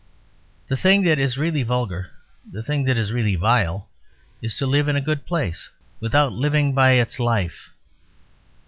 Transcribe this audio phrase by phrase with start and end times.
[0.67, 2.09] The thing that is really vulgar,
[2.51, 3.87] the thing that is really vile,
[4.41, 7.69] is to live in a good place Without living by its life.